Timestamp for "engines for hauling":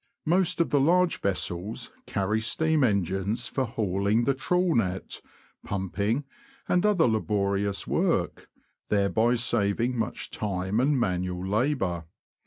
2.83-4.23